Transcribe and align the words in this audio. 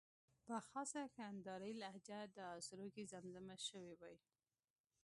په 0.45 0.55
خاصه 0.67 1.01
کندارۍ 1.17 1.73
لهجه 1.81 2.19
دا 2.39 2.49
سروکی 2.67 3.03
زمزمه 3.13 3.55
شوی 3.67 3.93
وای. 3.99 4.17